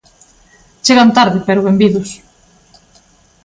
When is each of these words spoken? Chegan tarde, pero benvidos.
Chegan 0.85 1.09
tarde, 1.17 1.39
pero 1.47 1.65
benvidos. 1.67 2.09